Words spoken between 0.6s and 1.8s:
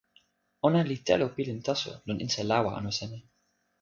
ona li telo pilin